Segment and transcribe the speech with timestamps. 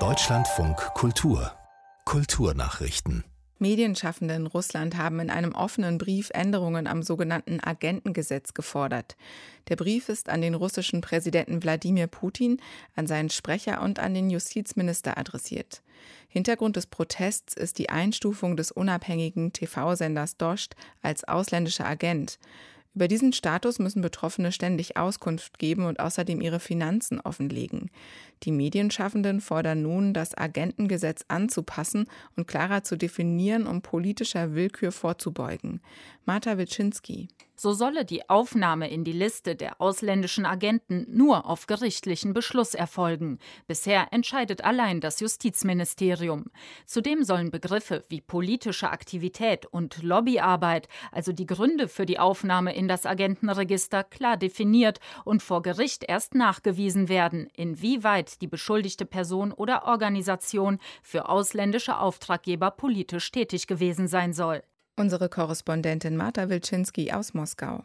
[0.00, 1.52] Deutschlandfunk Kultur
[2.04, 3.22] Kulturnachrichten
[3.60, 9.16] Medienschaffende in Russland haben in einem offenen Brief Änderungen am sogenannten Agentengesetz gefordert.
[9.68, 12.60] Der Brief ist an den russischen Präsidenten Wladimir Putin,
[12.96, 15.84] an seinen Sprecher und an den Justizminister adressiert.
[16.26, 22.40] Hintergrund des Protests ist die Einstufung des unabhängigen TV-Senders Dost als ausländischer Agent.
[22.94, 27.90] Über diesen Status müssen Betroffene ständig Auskunft geben und außerdem ihre Finanzen offenlegen.
[28.44, 35.80] Die Medienschaffenden fordern nun, das Agentengesetz anzupassen und klarer zu definieren, um politischer Willkür vorzubeugen.
[36.24, 37.28] Marta Wiczynski.
[37.56, 43.38] So solle die Aufnahme in die Liste der ausländischen Agenten nur auf gerichtlichen Beschluss erfolgen.
[43.68, 46.46] Bisher entscheidet allein das Justizministerium.
[46.84, 52.88] Zudem sollen Begriffe wie politische Aktivität und Lobbyarbeit, also die Gründe für die Aufnahme in
[52.88, 59.86] das Agentenregister, klar definiert und vor Gericht erst nachgewiesen werden, inwieweit die beschuldigte Person oder
[59.86, 64.62] Organisation für ausländische Auftraggeber politisch tätig gewesen sein soll.
[64.96, 67.82] Unsere Korrespondentin Marta Wilczynski aus Moskau.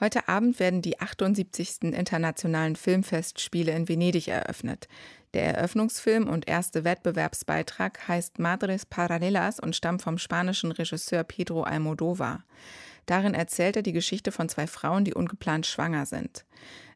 [0.00, 1.82] Heute Abend werden die 78.
[1.92, 4.88] Internationalen Filmfestspiele in Venedig eröffnet.
[5.34, 12.42] Der Eröffnungsfilm und erste Wettbewerbsbeitrag heißt Madres Paralelas und stammt vom spanischen Regisseur Pedro Almodovar.
[13.04, 16.46] Darin erzählt er die Geschichte von zwei Frauen, die ungeplant schwanger sind.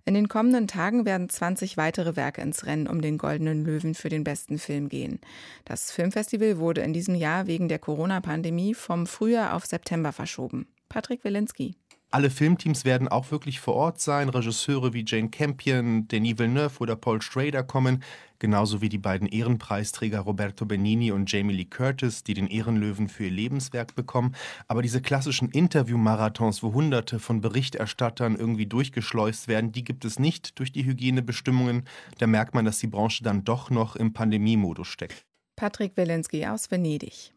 [0.05, 4.09] In den kommenden Tagen werden 20 weitere Werke ins Rennen um den Goldenen Löwen für
[4.09, 5.21] den besten Film gehen.
[5.65, 10.67] Das Filmfestival wurde in diesem Jahr wegen der Corona-Pandemie vom Frühjahr auf September verschoben.
[10.89, 11.77] Patrick Wilinski.
[12.15, 14.29] Alle Filmteams werden auch wirklich vor Ort sein.
[14.29, 18.03] Regisseure wie Jane Campion, Denis Villeneuve oder Paul Schrader kommen,
[18.39, 23.25] genauso wie die beiden Ehrenpreisträger Roberto Benini und Jamie Lee Curtis, die den Ehrenlöwen für
[23.25, 24.35] ihr Lebenswerk bekommen.
[24.69, 30.59] Aber diese klassischen Interview-Marathons, wo Hunderte von Berichterstattern irgendwie durchgeschleust werden, die gibt es nicht
[30.59, 31.85] durch die Hygienebestimmungen.
[32.19, 35.25] Da merkt man, dass die Branche dann doch noch im Pandemiemodus steckt.
[35.57, 37.33] Patrick Wilinski aus Venedig.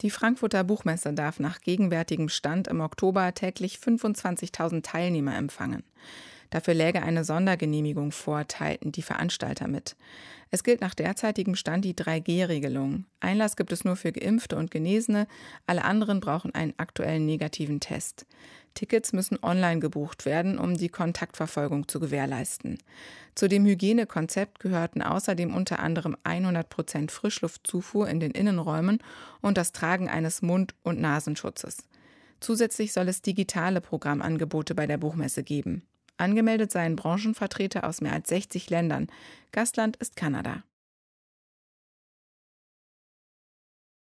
[0.00, 5.84] Die Frankfurter Buchmesse darf nach gegenwärtigem Stand im Oktober täglich 25.000 Teilnehmer empfangen.
[6.52, 9.96] Dafür läge eine Sondergenehmigung vor, teilten die Veranstalter mit.
[10.50, 13.06] Es gilt nach derzeitigem Stand die 3G-Regelung.
[13.20, 15.26] Einlass gibt es nur für Geimpfte und Genesene,
[15.66, 18.26] alle anderen brauchen einen aktuellen negativen Test.
[18.74, 22.76] Tickets müssen online gebucht werden, um die Kontaktverfolgung zu gewährleisten.
[23.34, 28.98] Zu dem Hygienekonzept gehörten außerdem unter anderem 100 Prozent Frischluftzufuhr in den Innenräumen
[29.40, 31.88] und das Tragen eines Mund- und Nasenschutzes.
[32.40, 35.86] Zusätzlich soll es digitale Programmangebote bei der Buchmesse geben.
[36.16, 39.08] Angemeldet seien Branchenvertreter aus mehr als 60 Ländern.
[39.50, 40.62] Gastland ist Kanada.